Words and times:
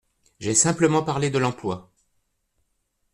J’ai 0.39 0.55
simplement 0.55 1.03
parlé 1.03 1.29
de 1.29 1.37
l’emploi. 1.37 1.91